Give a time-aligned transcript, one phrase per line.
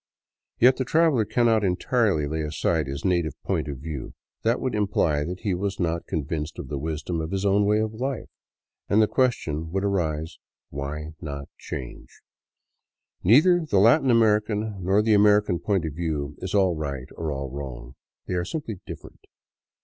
[0.57, 5.23] Yet the traveler cannot entirely lay aside his native point of view; that would imply
[5.23, 8.27] that he was not convinced of the wisdom of his own way of life,
[8.89, 10.39] and the question would arise,
[10.71, 12.09] Why not change?
[13.23, 17.51] Neither the Latin American nor the American point of view is all right or all
[17.51, 17.93] wrong;
[18.25, 19.27] they are simply different.